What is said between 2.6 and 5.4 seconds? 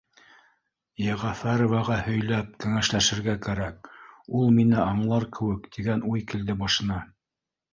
кәңәшләшергә кәрәк, ул мине аңлар